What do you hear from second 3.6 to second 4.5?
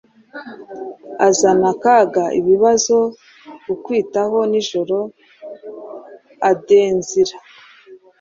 akwitaho,